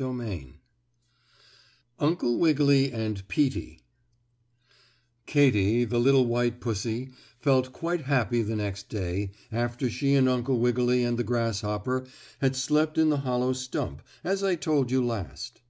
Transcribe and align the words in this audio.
STORY 0.00 0.24
XVII 0.30 0.54
UNCLE 1.98 2.38
WIGGILY 2.38 2.90
AND 2.90 3.28
PEETIE 3.28 3.82
Katy, 5.26 5.84
the 5.84 5.98
little 5.98 6.24
white 6.24 6.58
pussy, 6.58 7.10
felt 7.38 7.74
quite 7.74 8.04
happy 8.04 8.40
the 8.42 8.56
next 8.56 8.88
day, 8.88 9.32
after 9.52 9.90
she 9.90 10.14
and 10.14 10.26
Uncle 10.26 10.58
Wiggily 10.58 11.04
and 11.04 11.18
the 11.18 11.22
grasshopper 11.22 12.06
had 12.40 12.56
slept 12.56 12.96
in 12.96 13.10
the 13.10 13.18
hollow 13.18 13.52
stump, 13.52 14.00
as 14.24 14.42
I 14.42 14.54
told 14.54 14.90
you 14.90 15.04
last. 15.04 15.60